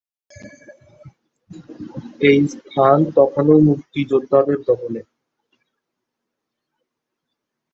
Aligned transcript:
ওই 2.21 2.37
স্থান 2.53 2.97
তখনো 3.17 3.53
মুক্তিযোদ্ধাদের 3.67 4.59
দখলে। 4.67 5.01